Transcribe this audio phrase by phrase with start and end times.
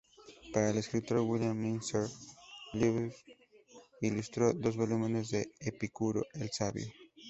[0.51, 3.23] Para el escritor William Messner-Loebs,
[4.01, 6.87] ilustró dos volúmenes de Epicuro el sabio.